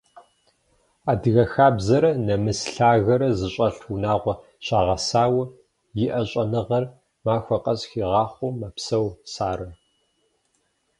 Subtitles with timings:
[1.11, 4.33] Адыгэ хабзэрэ нэмыс лъагэрэ зыщӏэлъ унагъуэ
[4.65, 5.43] щагъэсауэ,
[6.03, 6.85] иӏэ щӏэныгъэр
[7.25, 9.67] махуэ къэс хигъахъуэу мэпсэу Сарэ.